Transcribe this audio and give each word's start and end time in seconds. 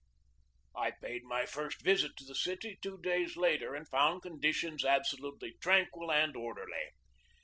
I 0.75 0.89
paid 0.99 1.25
my 1.25 1.45
first 1.45 1.83
visit 1.83 2.17
to 2.17 2.25
the 2.25 2.33
city 2.33 2.79
two 2.81 2.97
days 3.03 3.37
later, 3.37 3.75
and 3.75 3.87
found 3.87 4.23
conditions 4.23 4.83
absolutely 4.83 5.53
tranquil 5.61 6.11
and 6.11 6.35
orderly. 6.35 6.89